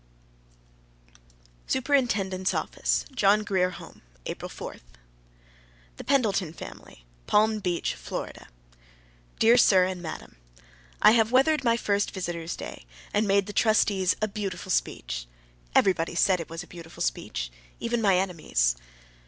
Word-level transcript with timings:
SUPERINTENDENT'S 1.67 2.55
OFFICE, 2.55 3.05
JOHN 3.13 3.43
GRIER 3.43 3.69
HOME, 3.69 4.01
April 4.25 4.49
4. 4.49 4.77
THE 5.97 6.03
PENDLETON 6.03 6.53
FAMILY, 6.53 7.05
Palm 7.27 7.59
Beach, 7.59 7.93
Florida. 7.93 8.47
Dear 9.37 9.57
Sir 9.57 9.85
and 9.85 10.01
Madam: 10.01 10.37
I 11.03 11.11
have 11.11 11.31
weathered 11.31 11.63
my 11.63 11.77
first 11.77 12.09
visitors' 12.09 12.55
day, 12.55 12.87
and 13.13 13.27
made 13.27 13.45
the 13.45 13.53
trustees 13.53 14.15
a 14.23 14.27
beautiful 14.27 14.71
speech. 14.71 15.27
Everybody 15.75 16.15
said 16.15 16.39
it 16.39 16.49
was 16.49 16.63
a 16.63 16.67
beautiful 16.67 17.03
speech 17.03 17.51
even 17.79 18.01
my 18.01 18.17
enemies. 18.17 18.75